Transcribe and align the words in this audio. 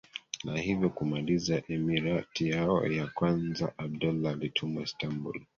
na 0.43 0.57
hivyo 0.61 0.89
kumaliza 0.89 1.63
emirati 1.67 2.49
yao 2.49 2.87
ya 2.87 3.07
kwanza 3.07 3.73
Abdullah 3.77 4.33
alitumwa 4.33 4.83
Istanbul 4.83 5.41